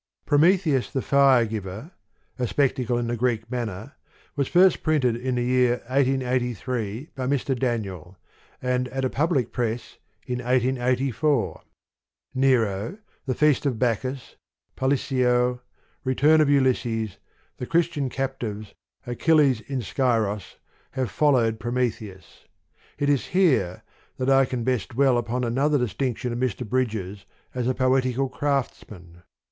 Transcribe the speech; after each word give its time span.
Prometheus 0.25 0.89
the 0.89 1.03
Firegiver: 1.03 1.91
A 2.39 2.47
Spectacle 2.47 2.97
in 2.97 3.05
the 3.05 3.15
Greek 3.15 3.51
Manner 3.51 3.93
was 4.35 4.47
first 4.47 4.81
printed 4.81 5.15
in 5.15 5.35
the 5.35 5.43
year 5.43 5.73
1883, 5.89 7.11
by 7.13 7.27
Mr. 7.27 7.55
Daniel, 7.55 8.17
and 8.63 8.87
at 8.87 9.05
a 9.05 9.11
public 9.11 9.51
press 9.51 9.99
in 10.25 10.39
1884: 10.39 11.61
Nero, 12.33 12.97
The 13.27 13.35
Feast 13.35 13.67
of 13.67 13.77
Bacchus, 13.77 14.37
Palicio, 14.75 15.61
Return 16.03 16.41
of 16.41 16.49
Ulysses, 16.49 17.19
The 17.57 17.67
Christian 17.67 18.09
Captives, 18.09 18.73
Achilles 19.05 19.61
in 19.67 19.83
Scyros, 19.83 20.55
have 20.93 21.11
followed 21.11 21.59
Prometheus. 21.59 22.45
It 22.97 23.07
is 23.07 23.27
here, 23.27 23.83
that 24.17 24.31
I 24.31 24.45
can 24.45 24.63
best 24.63 24.89
dwell 24.95 25.19
upon 25.19 25.43
another 25.43 25.77
distinction 25.77 26.33
of 26.33 26.39
Mr. 26.39 26.67
Bridges, 26.67 27.25
as 27.53 27.67
a 27.67 27.75
poetical 27.75 28.29
craftsman. 28.29 29.21